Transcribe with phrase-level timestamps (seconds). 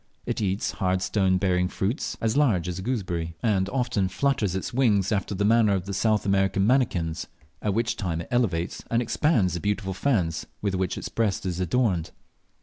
[0.25, 4.73] It eats hard stone bearing fruits as large as a gooseberry, and often flutters its
[4.73, 7.27] wings after the manner of the South American manakins,
[7.61, 11.59] at which time it elevates and expands the beautiful fans with which its breast is
[11.59, 12.09] adorned.